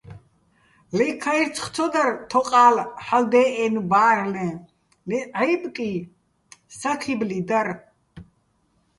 ლე 0.97 1.07
ქაჲრცხი̆ 1.23 1.67
ცო 1.75 1.85
დარ 1.93 2.09
თოყა́ლ 2.29 2.75
ჰ̦ალო̆ 3.05 3.29
დე́ჸენო̆ 3.31 3.85
ბა́რლეჼ, 3.89 4.47
ლე 5.09 5.19
ჺა́ჲბკი, 5.35 5.91
საქიბლი 6.77 7.39
დარ. 7.49 7.67